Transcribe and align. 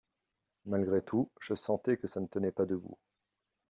Malgré 0.65 1.03
tout, 1.03 1.29
je 1.39 1.53
sentais 1.53 1.95
que 1.95 2.07
ça 2.07 2.19
ne 2.21 2.25
tenait 2.25 2.51
pas 2.51 2.65
debout. 2.65 2.97